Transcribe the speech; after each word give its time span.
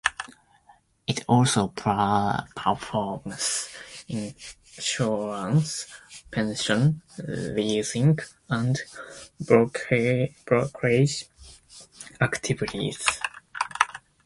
It 1.05 1.23
also 1.29 1.67
performs 1.67 3.69
insurance, 4.07 5.85
pension, 6.31 7.03
leasing, 7.19 8.17
and 8.49 8.79
brokerage 9.39 11.27
activities. 12.19 13.05